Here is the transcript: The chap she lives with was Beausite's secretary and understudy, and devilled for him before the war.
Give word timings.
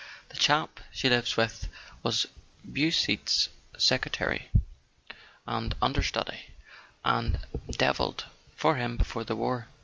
The 0.29 0.35
chap 0.37 0.79
she 0.91 1.09
lives 1.09 1.37
with 1.37 1.69
was 2.01 2.25
Beausite's 2.67 3.49
secretary 3.77 4.49
and 5.45 5.75
understudy, 5.79 6.47
and 7.05 7.37
devilled 7.69 8.25
for 8.55 8.77
him 8.77 8.97
before 8.97 9.23
the 9.25 9.35
war. 9.35 9.67